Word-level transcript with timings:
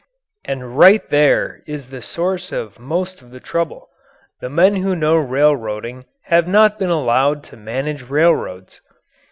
And 0.45 0.79
right 0.79 1.07
there 1.11 1.61
is 1.67 1.89
the 1.89 2.01
source 2.01 2.51
of 2.51 2.79
most 2.79 3.21
of 3.21 3.29
the 3.29 3.39
trouble. 3.39 3.87
The 4.39 4.49
men 4.49 4.77
who 4.77 4.95
know 4.95 5.15
railroading 5.15 6.05
have 6.23 6.47
not 6.47 6.79
been 6.79 6.89
allowed 6.89 7.43
to 7.43 7.55
manage 7.57 8.09
railroads. 8.09 8.81